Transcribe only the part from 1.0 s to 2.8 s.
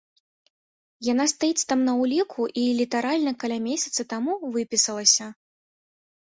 Яна стаіць там на ўліку і